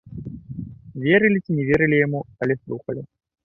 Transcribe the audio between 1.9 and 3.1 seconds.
яму, але слухалі.